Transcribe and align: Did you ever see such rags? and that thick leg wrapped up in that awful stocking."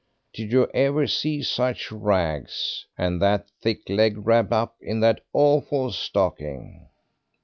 Did 0.33 0.51
you 0.51 0.65
ever 0.73 1.05
see 1.05 1.43
such 1.43 1.91
rags? 1.91 2.87
and 2.97 3.21
that 3.21 3.51
thick 3.61 3.87
leg 3.87 4.15
wrapped 4.17 4.51
up 4.51 4.77
in 4.81 4.99
that 5.01 5.21
awful 5.31 5.91
stocking." 5.91 6.87